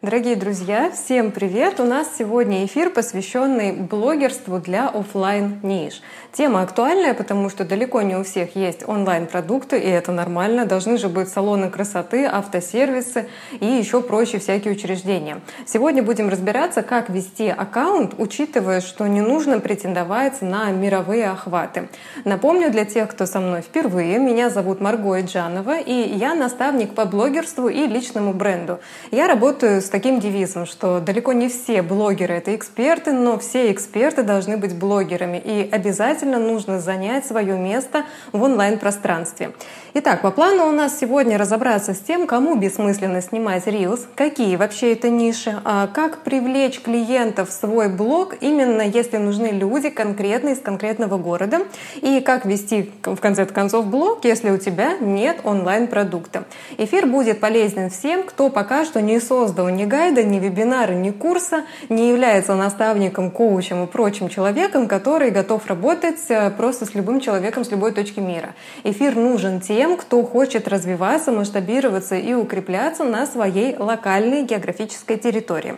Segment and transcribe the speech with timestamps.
[0.00, 1.80] Дорогие друзья, всем привет!
[1.80, 6.02] У нас сегодня эфир, посвященный блогерству для офлайн ниш.
[6.32, 10.66] Тема актуальная, потому что далеко не у всех есть онлайн-продукты, и это нормально.
[10.66, 15.40] Должны же быть салоны красоты, автосервисы и еще прочие всякие учреждения.
[15.66, 21.88] Сегодня будем разбираться, как вести аккаунт, учитывая, что не нужно претендовать на мировые охваты.
[22.24, 27.04] Напомню для тех, кто со мной впервые, меня зовут Марго Иджанова, и я наставник по
[27.04, 28.78] блогерству и личному бренду.
[29.10, 34.22] Я работаю с таким девизом, что далеко не все блогеры— это эксперты, но все эксперты
[34.22, 39.52] должны быть блогерами, и обязательно нужно занять свое место в онлайн-пространстве.
[39.94, 44.92] Итак, по плану у нас сегодня разобраться с тем, кому бессмысленно снимать Reels, какие вообще
[44.92, 50.60] это ниши, а как привлечь клиентов в свой блог, именно если нужны люди конкретные из
[50.60, 51.60] конкретного города,
[52.02, 56.44] и как вести в конце концов блог, если у тебя нет онлайн-продукта.
[56.76, 61.64] Эфир будет полезен всем, кто пока что не создал ни гайда, ни вебинара, ни курса,
[61.88, 67.64] не является наставником, коучем и прочим человеком, который готов работать э, просто с любым человеком
[67.64, 68.54] с любой точки мира.
[68.84, 75.76] Эфир нужен тем, тем, кто хочет развиваться, масштабироваться и укрепляться на своей локальной географической территории.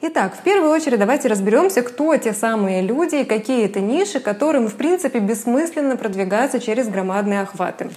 [0.00, 4.66] Итак, в первую очередь давайте разберемся, кто те самые люди и какие это ниши, которым
[4.66, 7.90] в принципе бессмысленно продвигаться через громадные охваты.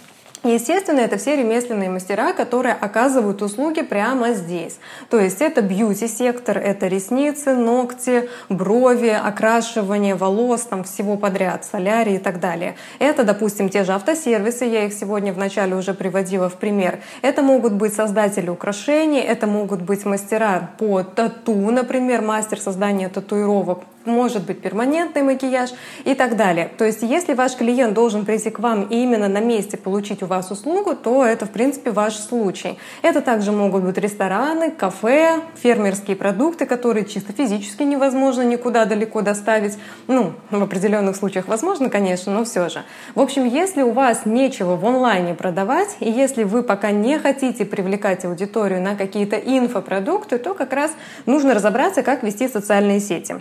[0.44, 4.80] Естественно, это все ремесленные мастера, которые оказывают услуги прямо здесь.
[5.12, 12.18] То есть это бьюти-сектор, это ресницы, ногти, брови, окрашивание волос, там всего подряд, солярий и
[12.18, 12.76] так далее.
[12.98, 17.02] Это, допустим, те же автосервисы, я их сегодня вначале уже приводила в пример.
[17.22, 23.84] Это могут быть создатели украшений, это могут быть мастера по тату, например, мастер создания татуировок
[24.06, 25.72] может быть перманентный макияж
[26.06, 26.70] и так далее.
[26.78, 30.26] То есть если ваш клиент должен прийти к вам и именно на месте получить у
[30.26, 32.78] вас услугу, то это в принципе ваш случай.
[33.02, 39.78] Это также могут быть рестораны, кафе, фермерские продукты, которые чисто физически невозможно никуда далеко доставить.
[40.08, 42.84] Ну, в определенных случаях возможно, конечно, но все же.
[43.16, 47.66] В общем, если у вас нечего в онлайне продавать, и если вы пока не хотите
[47.66, 50.92] привлекать аудиторию на какие-то инфопродукты, то как раз
[51.26, 53.36] нужно разобраться, как вести социальные сети.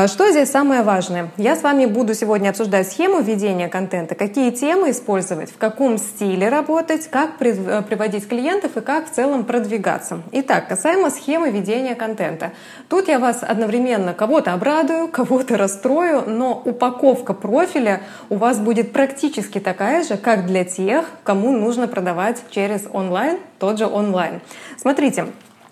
[0.00, 1.30] А что здесь самое важное?
[1.36, 6.48] Я с вами буду сегодня обсуждать схему ведения контента, какие темы использовать, в каком стиле
[6.48, 10.22] работать, как э, приводить клиентов и как в целом продвигаться.
[10.30, 12.52] Итак, касаемо схемы ведения контента.
[12.88, 19.58] Тут я вас одновременно кого-то обрадую, кого-то расстрою, но упаковка профиля у вас будет практически
[19.58, 24.42] такая же, как для тех, кому нужно продавать через онлайн, тот же онлайн.
[24.76, 25.26] Смотрите,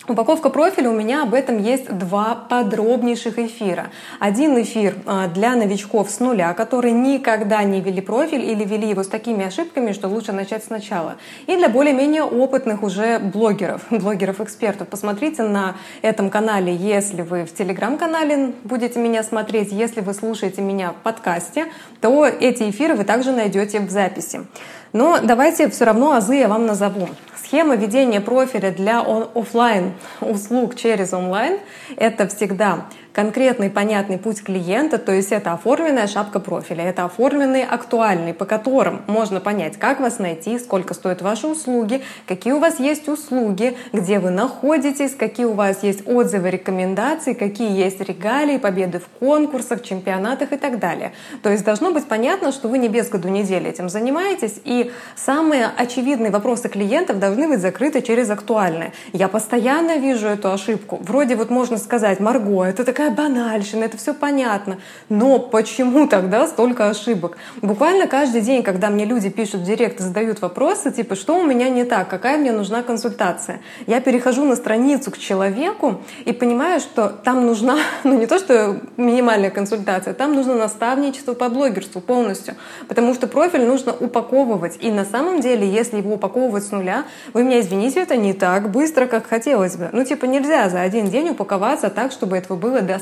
[0.09, 3.87] Упаковка профиля у меня об этом есть два подробнейших эфира.
[4.19, 9.03] Один эфир а, для новичков с нуля, которые никогда не вели профиль или вели его
[9.03, 11.17] с такими ошибками, что лучше начать сначала.
[11.45, 14.87] И для более-менее опытных уже блогеров, блогеров-экспертов.
[14.87, 20.93] Посмотрите на этом канале, если вы в телеграм-канале будете меня смотреть, если вы слушаете меня
[20.93, 21.65] в подкасте,
[21.99, 24.45] то эти эфиры вы также найдете в записи.
[24.93, 27.09] Но давайте все равно азы я вам назову.
[27.47, 31.59] Схема ведения профиля для офлайн услуг через онлайн–
[31.95, 38.31] это всегда конкретный понятный путь клиента, то есть это оформленная шапка профиля, это оформленный актуальный,
[38.31, 43.07] по которым можно понять, как вас найти, сколько стоят ваши услуги, какие у вас есть
[43.07, 49.07] услуги, где вы находитесь, какие у вас есть отзывы, рекомендации, какие есть регалии, победы в
[49.17, 51.11] конкурсах, чемпионатах и так далее.
[51.41, 55.71] То есть должно быть понятно, что вы не без году недели этим занимаетесь, и самые
[55.75, 58.93] очевидные вопросы клиентов должны быть закрыты через актуальные.
[59.11, 60.99] Я постоянно вижу эту ошибку.
[61.01, 64.77] Вроде вот можно сказать, Марго, это такая такая банальщина, это все понятно.
[65.09, 67.37] Но почему тогда столько ошибок?
[67.61, 71.69] Буквально каждый день, когда мне люди пишут в директ задают вопросы, типа, что у меня
[71.69, 77.09] не так, какая мне нужна консультация, я перехожу на страницу к человеку и понимаю, что
[77.09, 82.55] там нужна, ну не то, что минимальная консультация, там нужно наставничество по блогерству полностью,
[82.87, 84.77] потому что профиль нужно упаковывать.
[84.81, 88.71] И на самом деле, если его упаковывать с нуля, вы меня извините, это не так
[88.71, 89.89] быстро, как хотелось бы.
[89.91, 92.96] Ну типа нельзя за один день упаковаться так, чтобы этого было достаточно.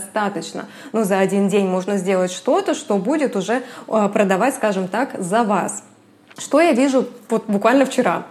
[0.91, 5.43] Но за один день можно сделать что-то, что будет уже э, продавать, скажем так, за
[5.43, 5.83] вас.
[6.37, 8.25] Что я вижу вот буквально вчера?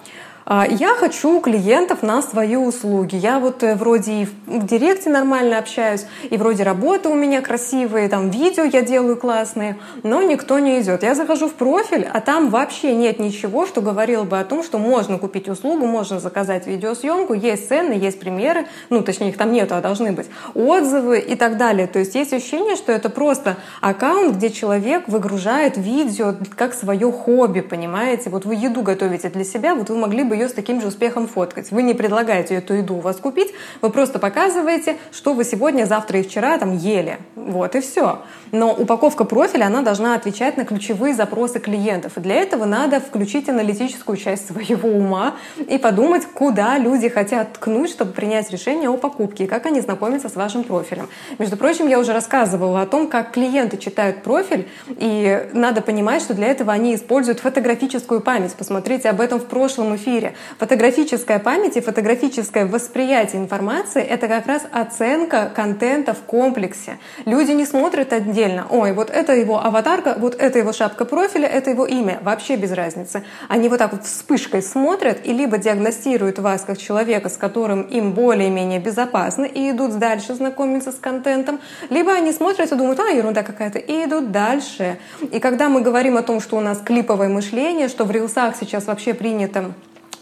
[0.47, 3.17] А, я хочу клиентов на свои услуги.
[3.17, 8.09] Я вот э, вроде и в директе нормально общаюсь, и вроде работы у меня красивые,
[8.09, 11.03] там видео я делаю классные, но никто не идет.
[11.03, 14.79] Я захожу в профиль, а там вообще нет ничего, что говорило бы о том, что
[14.79, 19.75] можно купить услугу, можно заказать видеосъемку, есть цены, есть примеры, ну точнее их там нету,
[19.77, 21.87] а должны быть, отзывы и так далее.
[21.87, 27.61] То есть есть ощущение, что это просто аккаунт, где человек выгружает видео как свое хобби,
[27.61, 28.29] понимаете?
[28.29, 30.89] Вот вы еду готовите для себя, вот вы могли бы бы ее с таким же
[30.89, 31.71] успехом фоткать.
[31.71, 36.19] Вы не предлагаете эту еду у вас купить, вы просто показываете, что вы сегодня, завтра
[36.19, 37.19] и вчера там ели.
[37.37, 38.21] Вот и все.
[38.51, 42.17] Но упаковка профиля, она должна отвечать на ключевые запросы клиентов.
[42.17, 47.91] И для этого надо включить аналитическую часть своего ума и подумать, куда люди хотят ткнуть,
[47.91, 51.09] чтобы принять решение о покупке и как они знакомятся с вашим профилем.
[51.39, 56.35] Между прочим, я уже рассказывала о том, как клиенты читают профиль, и надо понимать, что
[56.35, 58.55] для этого они используют фотографическую память.
[58.55, 60.24] Посмотрите об этом в прошлом эфире.
[60.59, 66.99] Фотографическая память и фотографическое восприятие информации— это как раз оценка контента в комплексе.
[67.25, 68.67] Люди не смотрят отдельно.
[68.71, 72.19] Ой, вот это его аватарка, вот это его шапка профиля, это его имя.
[72.23, 73.25] Вообще без разницы.
[73.49, 78.13] Они вот так вот вспышкой смотрят и либо диагностируют вас как человека, с которым им
[78.13, 81.61] более-менее безопасно, и идут дальше знакомиться с контентом,
[81.91, 84.99] либо они смотрят и думают, а, ерунда какая-то, и идут дальше.
[85.31, 88.87] И когда мы говорим о том, что у нас клиповое мышление, что в рилсах сейчас
[88.87, 89.73] вообще принято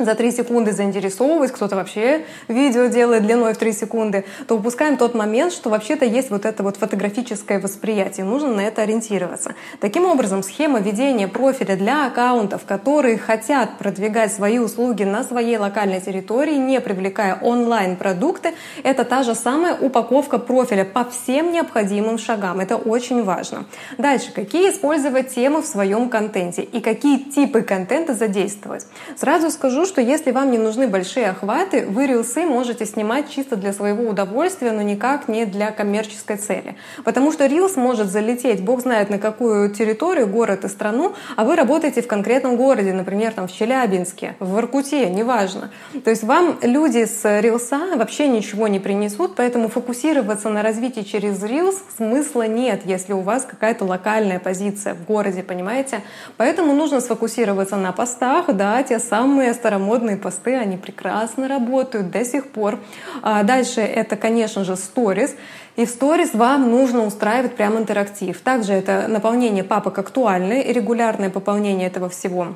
[0.04, 5.14] за 3 секунды заинтересовывать, кто-то вообще видео делает длиной в 3 секунды, то упускаем тот
[5.14, 8.24] момент, что вообще-то есть вот это вот фотографическое восприятие.
[8.24, 9.54] Нужно на это ориентироваться.
[9.80, 16.00] Таким образом, схема ведения профиля для аккаунтов, которые хотят продвигать свои услуги на своей локальной
[16.00, 22.60] территории, не привлекая онлайн-продукты, это та же самая упаковка профиля по всем необходимым шагам.
[22.60, 23.64] Это очень важно.
[23.98, 28.86] Дальше, какие использовать темы в своем контенте и какие типы контента задействовать.
[29.16, 33.74] Сразу скажу, что если вам не нужны большие охваты, вы рилсы можете снимать чисто для
[33.74, 36.76] своего удовольствия, но никак не для коммерческой цели.
[37.04, 41.56] Потому что рилс может залететь, бог знает на какую территорию, город и страну, а вы
[41.56, 45.70] работаете в конкретном городе, например, там в Челябинске, в Воркуте, неважно.
[46.02, 51.42] То есть вам люди с рилса вообще ничего не принесут, поэтому фокусироваться на развитии через
[51.42, 56.00] рилс смысла нет, если у вас какая-то локальная позиция в городе, понимаете?
[56.38, 62.24] Поэтому нужно сфокусироваться на постах, да, те самые старомодные модные посты, они прекрасно работают до
[62.24, 62.78] сих пор.
[63.22, 65.34] А дальше это, конечно же, сторис.
[65.76, 68.38] И в сторис вам нужно устраивать прям интерактив.
[68.40, 72.48] Также это наполнение папок актуальное и регулярное пополнение этого всего.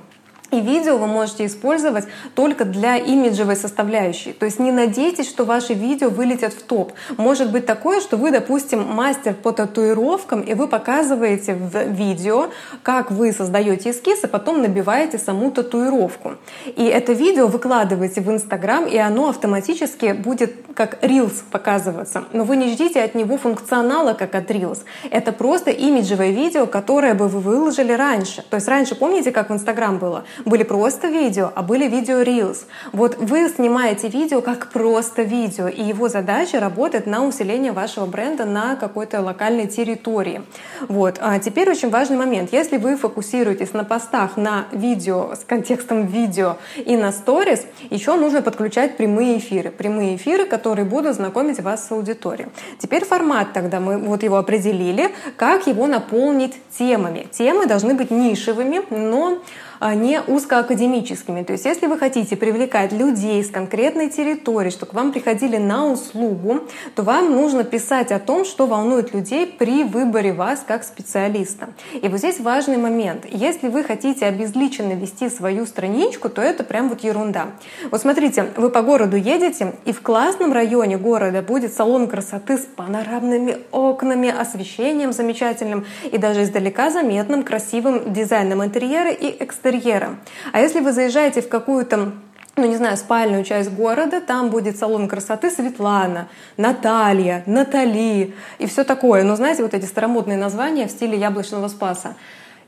[0.53, 4.33] И видео вы можете использовать только для имиджевой составляющей.
[4.33, 6.93] То есть не надейтесь, что ваши видео вылетят в топ.
[7.17, 12.51] Может быть такое, что вы, допустим, мастер по татуировкам, и вы показываете в видео,
[12.85, 16.35] как вы создаете эскиз, а потом набиваете саму татуировку.
[16.77, 22.25] И это видео выкладываете в Инстаграм, и оно автоматически будет как Reels показываться.
[22.33, 24.81] Но вы не ждите от него функционала, как от Reels.
[25.11, 28.45] Это просто имиджевое видео, которое бы вы выложили раньше.
[28.49, 30.25] То есть раньше, помните, как в Инстаграм было?
[30.45, 32.65] Были просто видео, а были видео Reels.
[32.93, 38.45] Вот вы снимаете видео как просто видео, и его задача работать на усиление вашего бренда
[38.45, 40.43] на какой-то локальной территории.
[40.89, 41.19] Вот.
[41.21, 42.53] А теперь очень важный момент.
[42.53, 48.43] Если вы фокусируетесь на постах, на видео с контекстом видео и на сторис, еще нужно
[48.43, 49.71] подключать прямые эфиры.
[49.71, 52.49] Прямые эфиры, которые будут знакомить вас с аудиторией.
[52.79, 57.27] Теперь формат тогда мы вот его определили, как его наполнить темами.
[57.31, 59.39] Темы должны быть нишевыми, но
[59.81, 61.43] не узкоакадемическими.
[61.43, 65.87] То есть если вы хотите привлекать людей с конкретной территории, чтобы к вам приходили на
[65.87, 66.61] услугу,
[66.95, 71.69] то вам нужно писать о том, что волнует людей при выборе вас как специалиста.
[72.01, 73.25] И вот здесь важный момент.
[73.31, 77.49] Если вы хотите обезличенно вести свою страничку, то это прям вот ерунда.
[77.91, 82.63] Вот смотрите, вы по городу едете, и в классном районе города будет салон красоты с
[82.63, 90.17] панорамными окнами, освещением замечательным и даже издалека заметным красивым дизайном интерьера и экстерьера экстерьера.
[90.53, 92.13] А если вы заезжаете в какую-то
[92.59, 98.83] ну, не знаю, спальную часть города, там будет салон красоты Светлана, Наталья, Натали и все
[98.83, 99.25] такое.
[99.25, 102.17] Но знаете, вот эти старомодные названия в стиле яблочного спаса.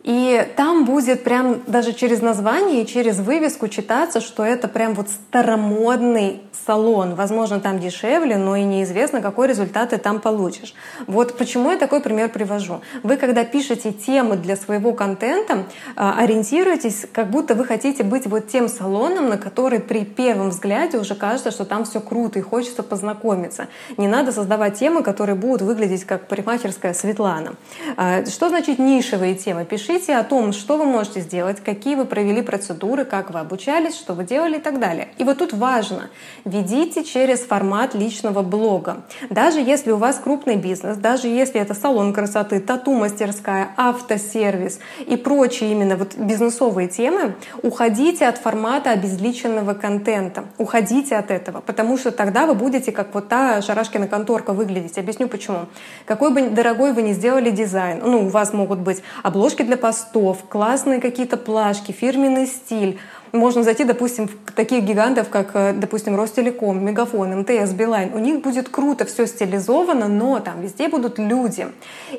[0.09, 5.11] И там будет прям даже через название и через вывеску читаться, что это прям вот
[5.11, 7.15] старомодный салон.
[7.15, 10.73] Возможно, там дешевле, но и неизвестно, какой результат ты там получишь.
[11.07, 12.81] Вот почему я такой пример привожу.
[13.03, 18.49] Вы, когда пишете темы для своего контента, а, ориентируйтесь, как будто вы хотите быть вот
[18.49, 22.83] тем салоном, на который при первом взгляде уже кажется, что там все круто и хочется
[22.83, 23.69] познакомиться.
[23.99, 27.57] Не надо создавать темы, которые будут выглядеть как парикмахерская Светлана.
[27.99, 29.67] А, что значит нишевые темы?
[29.67, 33.97] Пишите Пишите о том, что вы можете сделать, какие вы провели процедуры, как вы обучались,
[33.97, 35.09] что вы делали и так далее.
[35.19, 36.09] И вот тут важно,
[36.45, 38.99] ведите через формат личного блога.
[39.29, 45.73] Даже если у вас крупный бизнес, даже если это салон красоты, тату-мастерская, автосервис и прочие
[45.73, 50.45] именно вот бизнесовые темы, уходите от формата обезличенного контента.
[50.59, 54.97] Уходите от этого, потому что тогда вы будете как вот та шарашкина конторка выглядеть.
[54.97, 55.67] Объясню почему.
[56.05, 60.45] Какой бы дорогой вы ни сделали дизайн, ну, у вас могут быть обложки для постов,
[60.49, 62.99] классные какие-то плашки, фирменный стиль.
[63.33, 68.13] Можно зайти, допустим, в таких гигантов, как, э, допустим, Ростелеком, Мегафон, МТС, Билайн.
[68.15, 71.67] У них будет круто все стилизовано, но там везде будут люди.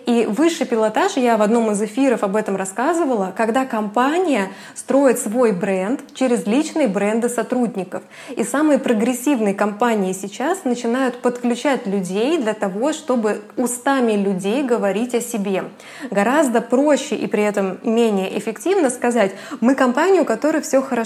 [0.05, 5.51] И высший пилотаж, я в одном из эфиров об этом рассказывала, когда компания строит свой
[5.51, 8.03] бренд через личные бренды сотрудников.
[8.35, 15.21] И самые прогрессивные компании сейчас начинают подключать людей для того, чтобы устами людей говорить о
[15.21, 15.63] себе.
[16.11, 20.98] Гораздо проще и при этом менее эффективно сказать, мы компания, у которой все хорошо.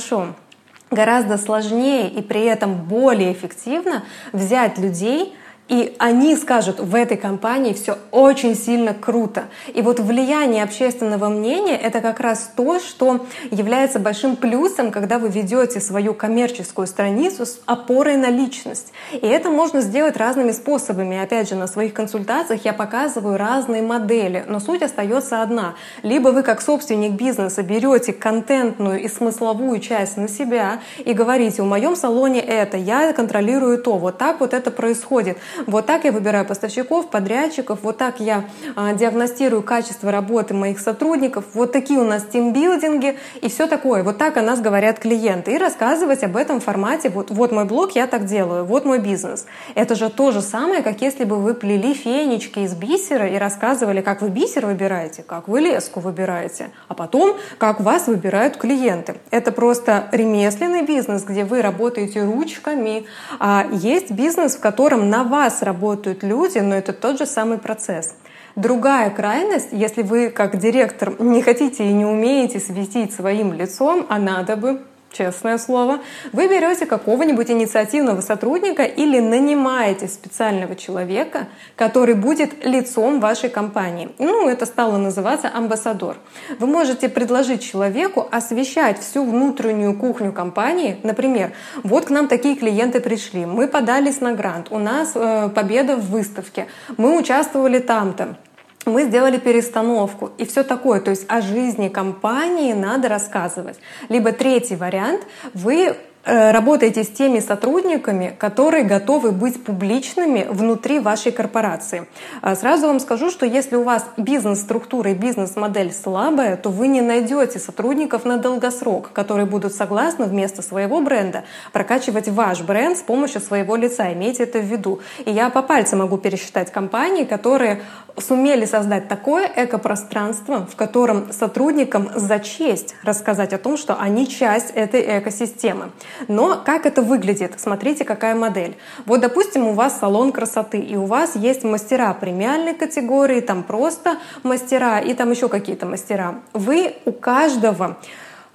[0.91, 5.33] Гораздо сложнее и при этом более эффективно взять людей,
[5.69, 9.45] и они скажут, в этой компании все очень сильно круто.
[9.73, 15.29] И вот влияние общественного мнения— это как раз то, что является большим плюсом, когда вы
[15.29, 18.91] ведете свою коммерческую страницу с опорой на личность.
[19.13, 21.17] И это можно сделать разными способами.
[21.17, 25.75] Опять же, на своих консультациях я показываю разные модели, но суть остается одна.
[26.03, 31.65] Либо вы как собственник бизнеса берете контентную и смысловую часть на себя и говорите, в
[31.65, 35.37] моем салоне это, я контролирую то, вот так вот это происходит.
[35.67, 38.45] Вот так я выбираю поставщиков, подрядчиков, вот так я
[38.75, 44.03] а, диагностирую качество работы моих сотрудников, вот такие у нас тимбилдинги и все такое.
[44.03, 45.53] Вот так о нас говорят клиенты.
[45.53, 49.45] И рассказывать об этом формате, вот, вот мой блог, я так делаю, вот мой бизнес.
[49.75, 54.01] Это же то же самое, как если бы вы плели фенечки из бисера и рассказывали,
[54.01, 59.15] как вы бисер выбираете, как вы леску выбираете, а потом, как вас выбирают клиенты.
[59.31, 63.05] Это просто ремесленный бизнес, где вы работаете ручками,
[63.39, 67.57] а есть бизнес, в котором на вас вас работают люди, но это тот же самый
[67.57, 68.15] процесс.
[68.55, 74.19] Другая крайность, если вы как директор не хотите и не умеете светить своим лицом, а
[74.19, 74.81] надо бы,
[75.13, 75.99] честное слово,
[76.31, 84.09] вы берете какого-нибудь инициативного сотрудника или нанимаете специального человека, который будет лицом вашей компании.
[84.19, 86.17] Ну, это стало называться амбассадор.
[86.59, 90.97] Вы можете предложить человеку освещать всю внутреннюю кухню компании.
[91.03, 91.53] Например,
[91.83, 96.09] вот к нам такие клиенты пришли, мы подались на грант, у нас э, победа в
[96.09, 96.67] выставке,
[96.97, 98.35] мы участвовали там-то
[98.85, 100.99] мы сделали перестановку и все такое.
[100.99, 103.77] То есть о жизни компании надо рассказывать.
[104.09, 105.21] Либо третий вариант,
[105.53, 112.07] вы Э, работаете с теми сотрудниками, которые готовы быть публичными внутри вашей корпорации.
[112.41, 117.01] А сразу вам скажу, что если у вас бизнес-структура и бизнес-модель слабая, то вы не
[117.01, 123.41] найдете сотрудников на долгосрок, которые будут согласны вместо своего бренда прокачивать ваш бренд с помощью
[123.41, 124.13] своего лица.
[124.13, 125.01] Имейте это в виду.
[125.25, 127.81] И я по пальцам могу пересчитать компании, которые
[128.17, 134.71] сумели создать такое экопространство, в котором сотрудникам за честь рассказать о том, что они часть
[134.71, 135.91] этой экосистемы.
[136.27, 137.53] Но как это выглядит?
[137.59, 138.77] Смотрите, какая модель.
[139.05, 144.17] Вот, допустим, у вас салон красоты, и у вас есть мастера премиальной категории, там просто
[144.43, 146.35] мастера и там еще какие-то мастера.
[146.53, 147.97] Вы у каждого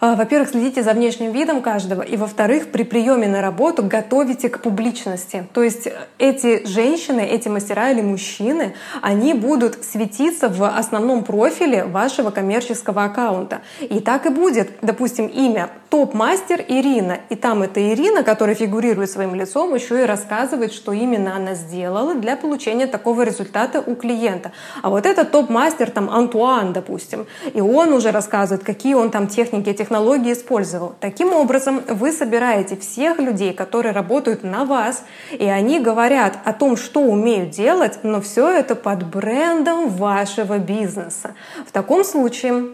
[0.00, 5.49] во-первых, следите за внешним видом каждого, и во-вторых, при приеме на работу готовите к публичности.
[5.52, 5.88] То есть
[6.19, 13.62] эти женщины, эти мастера или мужчины, они будут светиться в основном профиле вашего коммерческого аккаунта.
[13.81, 14.71] И так и будет.
[14.83, 17.19] Допустим, имя топ-мастер Ирина.
[17.31, 22.14] И там эта Ирина, которая фигурирует своим лицом, еще и рассказывает, что именно она сделала
[22.14, 24.52] для получения такого результата у клиента.
[24.83, 29.73] А вот это топ-мастер, там, Антуан, допустим, и он уже рассказывает, какие он там техники,
[29.88, 30.95] технологии использовал.
[31.00, 36.76] Таким образом, вы собираете всех людей, которые работают на вас, и они говорят о том,
[36.76, 41.35] что умеют делать, но все это под брендом вашего бизнеса.
[41.66, 42.64] В таком случае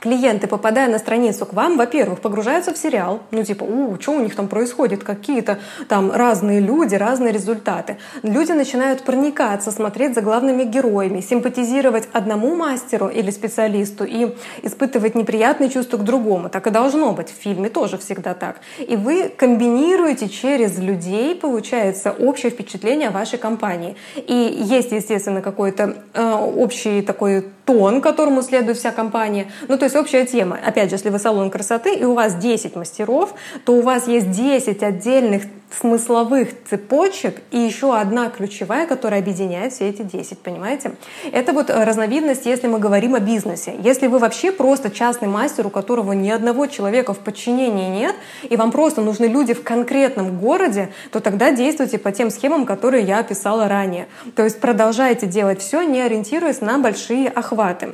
[0.00, 4.20] клиенты, попадая на страницу к вам, во-первых, погружаются в сериал, ну типа, у, что у
[4.20, 5.58] них там происходит, какие-то
[5.88, 7.98] там разные люди, разные результаты.
[8.22, 15.70] Люди начинают проникаться, смотреть за главными героями, симпатизировать одному мастеру или специалисту и испытывать неприятные
[15.70, 16.48] чувства к другому.
[16.48, 17.28] Так и должно быть.
[17.28, 18.60] В фильме тоже всегда так.
[18.78, 23.96] И вы комбинируете через людей, получается, общее впечатление о вашей компании.
[24.16, 29.46] И есть, естественно, какой-то э, общий такой тон, которому следует вся компания.
[29.68, 30.60] Ну, то есть общая тема.
[30.64, 33.34] Опять же, если вы салон красоты, и у вас 10 мастеров,
[33.64, 35.42] то у вас есть 10 отдельных
[35.76, 40.92] смысловых цепочек и еще одна ключевая, которая объединяет все эти 10, понимаете?
[41.32, 43.74] Это вот разновидность, если мы говорим о бизнесе.
[43.82, 48.14] Если вы вообще просто частный мастер, у которого ни одного человека в подчинении нет,
[48.48, 53.02] и вам просто нужны люди в конкретном городе, то тогда действуйте по тем схемам, которые
[53.02, 54.06] я описала ранее.
[54.36, 57.88] То есть продолжайте делать все, не ориентируясь на большие охваты.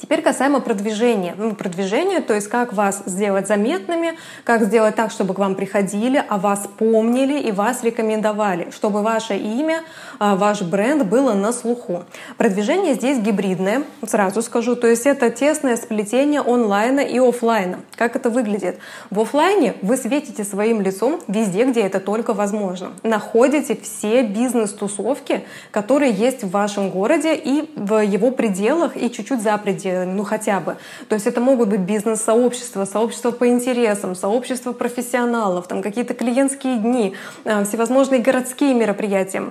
[0.00, 1.34] Теперь касаемо продвижения.
[1.36, 6.22] Ну, продвижение, то есть как вас сделать заметными, как сделать так, чтобы к вам приходили,
[6.28, 9.82] о вас помнили и вас рекомендовали, чтобы ваше имя,
[10.18, 12.04] а, ваш бренд было на слуху.
[12.38, 17.80] Продвижение здесь гибридное, сразу скажу, то есть это тесное сплетение онлайна и офлайна.
[17.94, 18.78] Как это выглядит?
[19.10, 22.92] В офлайне вы светите своим лицом везде, где это только возможно.
[23.02, 29.58] Находите все бизнес-тусовки, которые есть в вашем городе и в его пределах, и чуть-чуть за
[29.58, 30.76] пределами пределами, ну хотя бы.
[31.08, 37.14] То есть это могут быть бизнес-сообщества, сообщества по интересам, сообщества профессионалов, там какие-то клиентские дни,
[37.44, 39.44] э, всевозможные городские мероприятия.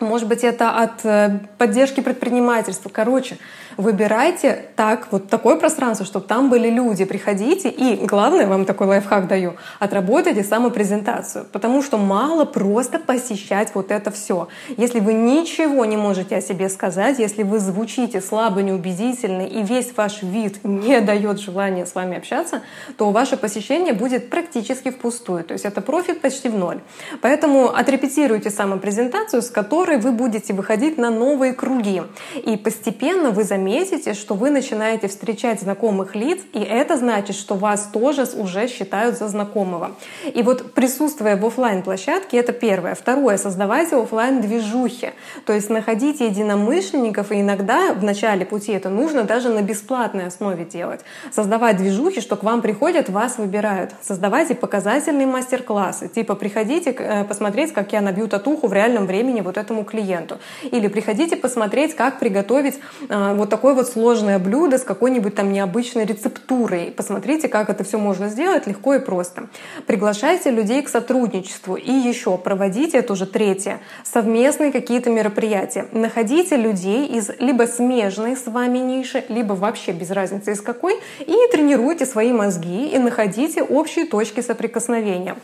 [0.00, 2.88] Может быть, это от э, поддержки предпринимательства.
[2.88, 3.38] Короче,
[3.78, 7.04] выбирайте так, вот такое пространство, чтобы там были люди.
[7.04, 11.46] Приходите и, главное, вам такой лайфхак даю, отработайте самопрезентацию.
[11.52, 14.48] Потому что мало просто посещать вот это все.
[14.76, 19.96] Если вы ничего не можете о себе сказать, если вы звучите слабо, неубедительно и весь
[19.96, 22.62] ваш вид не дает желания с вами общаться,
[22.96, 25.44] то ваше посещение будет практически впустую.
[25.44, 26.80] То есть это профит почти в ноль.
[27.20, 32.02] Поэтому отрепетируйте самопрезентацию, с которой вы будете выходить на новые круги.
[32.44, 33.67] И постепенно вы заметите,
[34.14, 39.28] что вы начинаете встречать знакомых лиц, и это значит, что вас тоже уже считают за
[39.28, 39.92] знакомого.
[40.34, 42.94] И вот присутствие в офлайн площадке это первое.
[42.94, 45.12] Второе, создавайте офлайн движухи.
[45.44, 50.64] То есть находите единомышленников, и иногда в начале пути это нужно даже на бесплатной основе
[50.64, 51.00] делать.
[51.32, 53.92] Создавать движухи, что к вам приходят, вас выбирают.
[54.02, 56.08] Создавайте показательные мастер-классы.
[56.08, 60.38] Типа приходите э, посмотреть, как я набью татуху в реальном времени вот этому клиенту.
[60.62, 66.04] Или приходите посмотреть, как приготовить э, вот такое вот сложное блюдо с какой-нибудь там необычной
[66.04, 66.92] рецептурой.
[66.96, 69.48] Посмотрите, как это все можно сделать легко и просто.
[69.88, 71.74] Приглашайте людей к сотрудничеству.
[71.74, 75.86] И еще проводите, это уже третье, совместные какие-то мероприятия.
[75.90, 81.36] Находите людей из либо смежной с вами ниши, либо вообще без разницы из какой, и
[81.50, 85.34] тренируйте свои мозги и находите общие точки соприкосновения.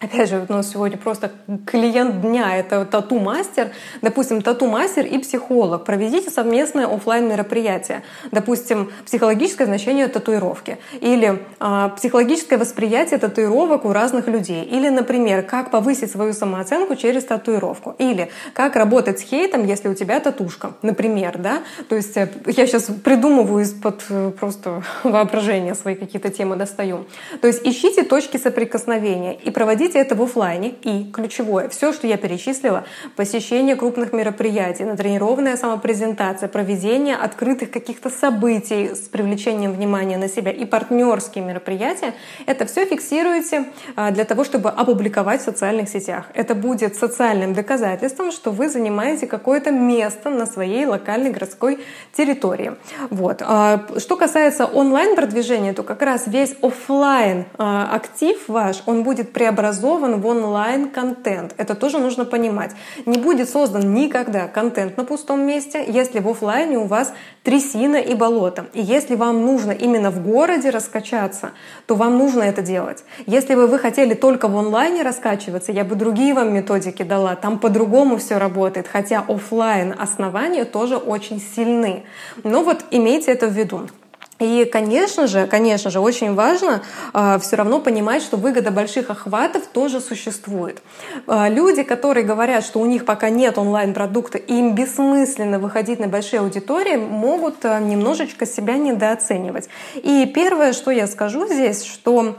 [0.00, 1.32] Опять же, у нас сегодня просто
[1.66, 3.70] клиент дня— это тату-мастер.
[4.00, 5.84] Допустим, тату-мастер и психолог.
[5.84, 8.04] Проведите совместное офлайн мероприятие.
[8.30, 10.78] Допустим, психологическое значение татуировки.
[11.00, 14.64] Или э, психологическое восприятие татуировок у разных людей.
[14.64, 17.96] Или, например, как повысить свою самооценку через татуировку.
[17.98, 20.74] Или как работать с хейтом, если у тебя татушка.
[20.82, 21.62] Например, да?
[21.88, 27.06] То есть э, я сейчас придумываю из-под э, просто воображения свои какие-то темы достаю.
[27.40, 30.74] То есть ищите точки соприкосновения и проводите Проводите это в офлайне.
[30.82, 32.84] И ключевое, все, что я перечислила,
[33.16, 40.66] посещение крупных мероприятий, натренированная самопрезентация, проведение открытых каких-то событий с привлечением внимания на себя и
[40.66, 42.12] партнерские мероприятия,
[42.44, 43.64] это все фиксируете
[43.96, 46.26] а, для того, чтобы опубликовать в социальных сетях.
[46.34, 51.78] Это будет социальным доказательством, что вы занимаете какое-то место на своей локальной городской
[52.12, 52.72] территории.
[53.08, 53.42] Вот.
[53.42, 59.77] А, что касается онлайн-продвижения, то как раз весь офлайн а, актив ваш, он будет преобразован
[59.78, 61.54] преобразован в онлайн-контент.
[61.56, 62.72] Это тоже нужно понимать.
[63.06, 67.12] Не будет создан никогда контент на пустом месте, если в офлайне у вас
[67.42, 68.66] трясина и болото.
[68.74, 71.50] И если вам нужно именно в городе раскачаться,
[71.86, 73.04] то вам нужно это делать.
[73.26, 77.34] Если бы вы хотели только в онлайне раскачиваться, я бы другие вам методики дала.
[77.36, 78.88] Там по-другому все работает.
[78.88, 82.02] Хотя офлайн основания тоже очень сильны.
[82.44, 83.88] Но вот имейте это в виду.
[84.38, 86.80] И, конечно же, конечно же, очень важно э,
[87.12, 90.80] а, все равно понимать, что выгода больших охватов тоже существует.
[91.26, 96.40] Э, люди, которые говорят, что у них пока нет онлайн-продукта, им бессмысленно выходить на большие
[96.40, 99.68] аудитории, могут э, немножечко себя недооценивать.
[99.96, 102.36] И первое, что я скажу здесь, что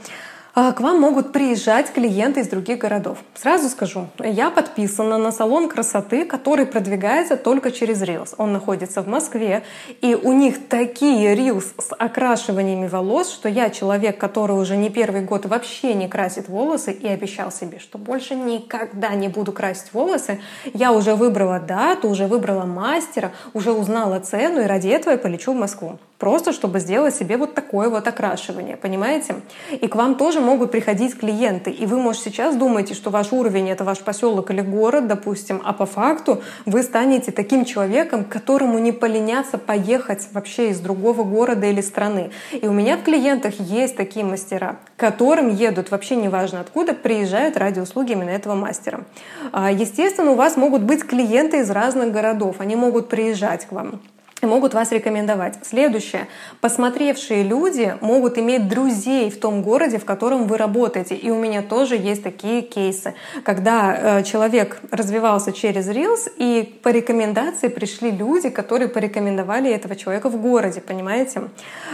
[0.53, 3.19] к вам могут приезжать клиенты из других городов.
[3.33, 8.35] Сразу скажу, я подписана на салон красоты, который продвигается только через Reels.
[8.37, 9.63] Он находится в Москве,
[10.01, 15.21] и у них такие Reels с окрашиваниями волос, что я человек, который уже не первый
[15.21, 20.39] год вообще не красит волосы и обещал себе, что больше никогда не буду красить волосы.
[20.73, 25.53] Я уже выбрала дату, уже выбрала мастера, уже узнала цену, и ради этого я полечу
[25.53, 25.99] в Москву.
[26.19, 29.35] Просто чтобы сделать себе вот такое вот окрашивание, понимаете?
[29.71, 31.71] И к вам тоже могут приходить клиенты.
[31.71, 35.71] И вы, может, сейчас думаете, что ваш уровень— это ваш поселок или город, допустим, а
[35.71, 41.79] по факту вы станете таким человеком, которому не поленятся поехать вообще из другого города или
[41.79, 42.31] страны.
[42.51, 47.79] И у меня в клиентах есть такие мастера, которым едут вообще неважно откуда, приезжают ради
[47.79, 49.05] услуги именно этого мастера.
[49.53, 54.01] А, естественно, у вас могут быть клиенты из разных городов, они могут приезжать к вам.
[54.45, 55.55] Могут вас рекомендовать.
[55.63, 56.27] Следующее.
[56.61, 61.15] Посмотревшие люди могут иметь друзей в том городе, в котором вы работаете.
[61.15, 66.89] И у меня тоже есть такие кейсы, когда э, человек развивался через Reels, и по
[66.89, 71.41] рекомендации пришли люди, которые порекомендовали этого человека в городе, понимаете?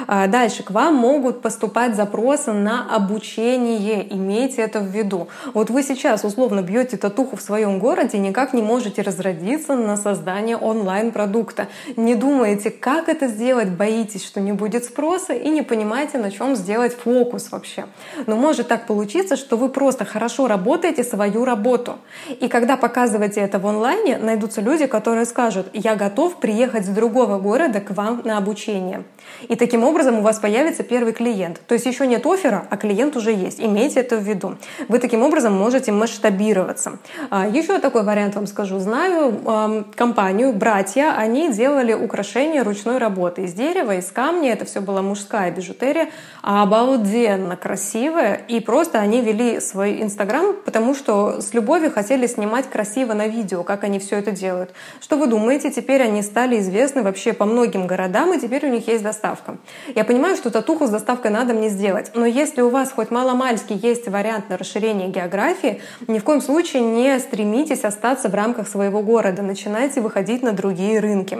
[0.08, 0.64] А дальше.
[0.64, 4.06] К вам могут поступать запросы на обучение.
[4.14, 5.28] Имейте это в виду.
[5.54, 10.58] Вот вы сейчас условно бьете татуху в своем городе никак не можете разродиться на создание
[10.58, 11.68] онлайн-продукта.
[11.96, 16.32] Не думайте думаете, как это сделать, боитесь, что не будет спроса и не понимаете, на
[16.32, 17.86] чем сделать фокус вообще.
[18.28, 21.96] Но может так получиться, что вы просто хорошо работаете свою работу.
[22.42, 27.40] И когда показываете это в онлайне, найдутся люди, которые скажут, я готов приехать с другого
[27.40, 29.04] города к вам на обучение.
[29.48, 31.62] И таким образом у вас появится первый клиент.
[31.68, 33.60] То есть еще нет оффера, а клиент уже есть.
[33.60, 34.58] Имейте это в виду.
[34.88, 37.00] Вы таким образом можете масштабироваться.
[37.30, 38.80] А, еще такой вариант вам скажу.
[38.80, 44.54] Знаю компанию, братья, они делали украшения ручной работы из дерева, из камня.
[44.54, 46.10] Это все была мужская бижутерия.
[46.42, 48.36] Обалденно красивая.
[48.48, 53.64] И просто они вели свой инстаграм, потому что с любовью хотели снимать красиво на видео,
[53.64, 54.72] как они все это делают.
[55.02, 55.72] Что вы думаете?
[55.72, 59.58] Теперь они стали известны вообще по многим городам, и теперь у них есть доставка.
[59.96, 63.74] Я понимаю, что татуху с доставкой надо мне сделать, но если у вас хоть маломальски
[63.82, 69.02] есть вариант на расширение географии, ни в коем случае не стремитесь остаться в рамках своего
[69.02, 71.40] города, начинайте выходить на другие рынки.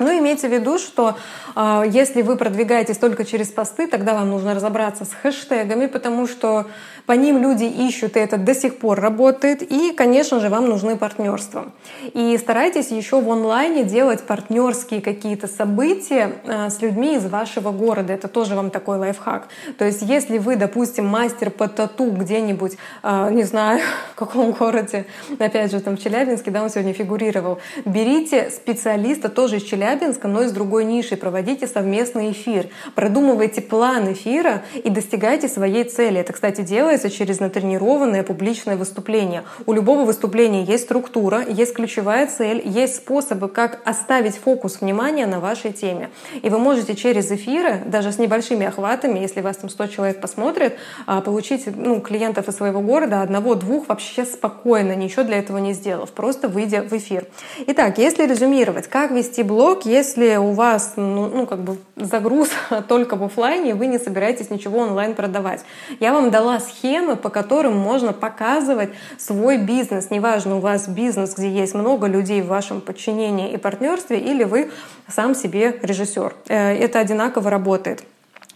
[0.00, 1.16] Ну, имейте в виду, что
[1.54, 6.66] э, если вы продвигаетесь только через посты, тогда вам нужно разобраться с хэштегами, потому что
[7.06, 9.62] по ним люди ищут, и это до сих пор работает.
[9.62, 11.66] И, конечно же, вам нужны партнерства.
[12.12, 18.12] И старайтесь еще в онлайне делать партнерские какие-то события э, с людьми из вашего города.
[18.12, 19.46] Это тоже вам такой лайфхак.
[19.78, 23.80] То есть, если вы, допустим, мастер по тату где-нибудь, э, не знаю,
[24.12, 25.06] в каком городе,
[25.38, 30.28] опять же, там в Челябинске, да, он сегодня фигурировал, берите специалиста тоже из Челябинска, Челябинска,
[30.28, 31.16] но из другой ниши.
[31.16, 36.20] Проводите совместный эфир, продумывайте план эфира и достигайте своей цели.
[36.20, 39.44] Это, кстати, делается через натренированное публичное выступление.
[39.66, 45.38] У любого выступления есть структура, есть ключевая цель, есть способы, как оставить фокус внимания на
[45.38, 46.08] вашей теме.
[46.40, 50.78] И вы можете через эфиры, даже с небольшими охватами, если вас там 100 человек посмотрит,
[51.06, 56.10] а, получить ну, клиентов из своего города, одного-двух вообще спокойно, ничего для этого не сделав,
[56.12, 57.26] просто выйдя в эфир.
[57.66, 62.50] Итак, если резюмировать, как вести блог, блог, если у вас ну, ну, как бы загруз
[62.88, 65.64] только в офлайне, вы не собираетесь ничего онлайн продавать.
[66.00, 70.10] Я вам дала схемы, по которым можно показывать свой бизнес.
[70.10, 74.70] Неважно, у вас бизнес, где есть много людей в вашем подчинении и партнерстве, или вы
[75.08, 76.34] сам себе режиссер.
[76.48, 78.04] Э, это одинаково работает.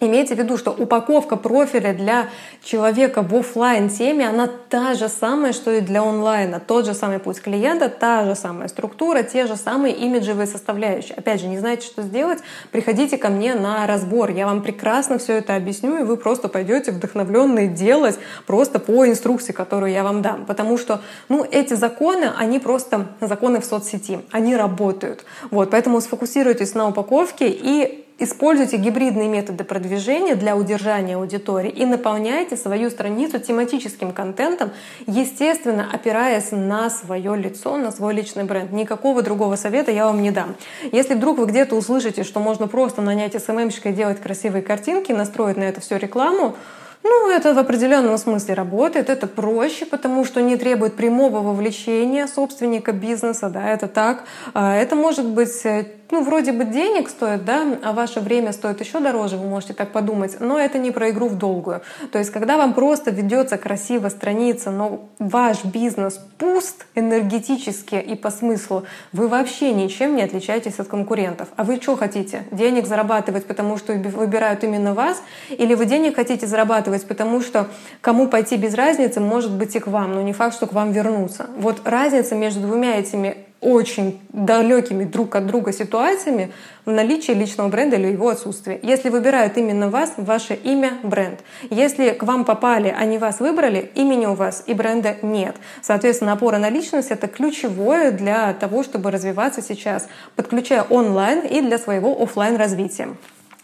[0.00, 2.28] Имейте в виду, что упаковка профиля для
[2.62, 6.60] человека в офлайн теме она та же самая, что и для онлайна.
[6.60, 11.14] Тот же самый путь клиента, та же самая структура, те же самые имиджевые составляющие.
[11.16, 12.38] Опять же, не знаете, что сделать,
[12.70, 14.30] приходите ко мне на разбор.
[14.30, 19.52] Я вам прекрасно все это объясню, и вы просто пойдете вдохновленные делать просто по инструкции,
[19.52, 20.46] которую я вам дам.
[20.46, 25.24] Потому что ну, эти законы, они просто законы в соцсети, они работают.
[25.50, 32.56] Вот, поэтому сфокусируйтесь на упаковке и Используйте гибридные методы продвижения для удержания аудитории и наполняйте
[32.56, 34.72] свою страницу тематическим контентом,
[35.06, 38.72] естественно, опираясь на свое лицо, на свой личный бренд.
[38.72, 40.56] Никакого другого совета я вам не дам.
[40.90, 45.56] Если вдруг вы где-то услышите, что можно просто нанять СММщика и делать красивые картинки, настроить
[45.56, 46.56] на это все рекламу,
[47.04, 52.90] ну, это в определенном смысле работает, это проще, потому что не требует прямого вовлечения собственника
[52.90, 54.24] бизнеса, да, это так.
[54.54, 58.80] А это может быть э, ну, вроде бы денег стоит, да, а ваше время стоит
[58.80, 61.82] еще дороже, вы можете так подумать, но это не про игру в долгую.
[62.12, 68.30] То есть, когда вам просто ведется красиво страница, но ваш бизнес пуст энергетически и по
[68.30, 71.48] смыслу, вы вообще ничем не отличаетесь от конкурентов.
[71.56, 72.44] А вы что хотите?
[72.50, 75.22] Денег зарабатывать, потому что выбирают именно вас?
[75.50, 77.68] Или вы денег хотите зарабатывать, потому что
[78.00, 80.92] кому пойти без разницы, может быть и к вам, но не факт, что к вам
[80.92, 81.50] вернутся.
[81.56, 86.52] Вот разница между двумя этими очень далекими друг от друга ситуациями
[86.84, 88.78] в наличии личного бренда или его отсутствии.
[88.82, 91.40] Если выбирают именно вас, ваше имя— бренд.
[91.70, 95.56] Если к вам попали, они вас выбрали, имени у вас и бренда нет.
[95.82, 101.78] Соответственно, опора на личность— это ключевое для того, чтобы развиваться сейчас, подключая онлайн и для
[101.78, 103.08] своего офлайн развития.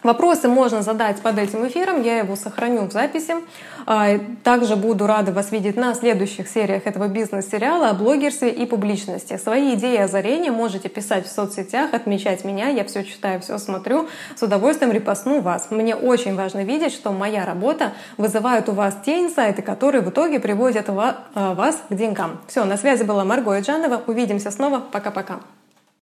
[0.05, 3.37] Вопросы можно задать под этим эфиром, я его сохраню в записи.
[3.87, 9.39] А, также буду рада вас видеть на следующих сериях этого бизнес-сериала о блогерстве и публичности.
[9.39, 14.07] Свои идеи и озарения можете писать в соцсетях, отмечать меня, я все читаю, все смотрю,
[14.37, 15.69] с удовольствием репостну вас.
[15.71, 20.39] Мне очень важно видеть, что моя работа вызывает у вас те инсайты, которые в итоге
[20.39, 22.43] приводят а, вас к деньгам.
[22.47, 25.41] Все, на связи была Марго Иджанова, увидимся снова, пока-пока.